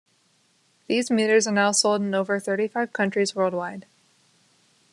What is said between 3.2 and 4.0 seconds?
worldwide.